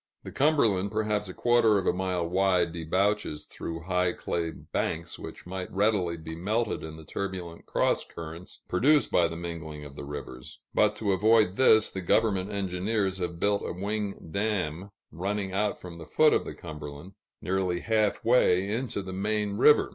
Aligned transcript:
The 0.23 0.31
Cumberland, 0.31 0.89
perhaps 0.89 1.29
a 1.29 1.33
quarter 1.35 1.77
of 1.77 1.85
a 1.85 1.93
mile 1.93 2.27
wide, 2.27 2.73
debouches 2.73 3.45
through 3.45 3.81
high 3.81 4.13
clay 4.13 4.49
banks, 4.49 5.19
which 5.19 5.45
might 5.45 5.71
readily 5.71 6.17
be 6.17 6.33
melted 6.35 6.81
in 6.81 6.95
the 6.97 7.05
turbulent 7.05 7.67
cross 7.67 8.03
currents 8.03 8.61
produced 8.67 9.11
by 9.11 9.27
the 9.27 9.35
mingling 9.35 9.85
of 9.85 9.95
the 9.95 10.03
rivers; 10.03 10.57
but 10.73 10.95
to 10.95 11.11
avoid 11.11 11.55
this, 11.55 11.91
the 11.91 12.01
government 12.01 12.51
engineers 12.51 13.19
have 13.19 13.39
built 13.39 13.61
a 13.63 13.73
wing 13.73 14.29
dam 14.31 14.89
running 15.11 15.51
out 15.53 15.79
from 15.79 15.99
the 15.99 16.07
foot 16.07 16.33
of 16.33 16.45
the 16.45 16.55
Cumberland, 16.55 17.11
nearly 17.39 17.81
half 17.81 18.25
way 18.25 18.67
into 18.71 19.03
the 19.03 19.13
main 19.13 19.55
river. 19.55 19.89